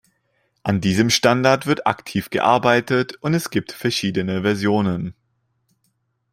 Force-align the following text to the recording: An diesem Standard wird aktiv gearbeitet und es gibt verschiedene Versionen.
An 0.63 0.81
diesem 0.81 1.11
Standard 1.11 1.67
wird 1.67 1.85
aktiv 1.85 2.31
gearbeitet 2.31 3.17
und 3.21 3.35
es 3.35 3.51
gibt 3.51 3.71
verschiedene 3.71 4.41
Versionen. 4.41 5.13